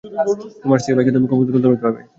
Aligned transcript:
তোমার 0.63 0.79
স্ত্রীর 0.79 0.95
ভাইকে 0.97 1.13
তুমি 1.15 1.27
কতল 1.29 1.47
করতে 1.55 1.83
পারবে? 1.83 2.01